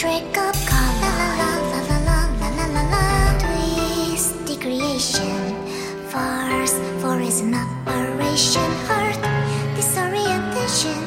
[0.00, 1.12] trick of color.
[1.12, 3.04] La la la la la la la la
[3.42, 5.42] Twist the creation.
[6.08, 8.70] force for is an operation.
[8.88, 9.20] Heart
[9.76, 11.00] disorientation.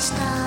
[0.00, 0.39] した。